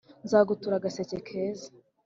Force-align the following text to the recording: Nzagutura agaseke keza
Nzagutura 0.25 0.73
agaseke 0.77 1.17
keza 1.27 1.67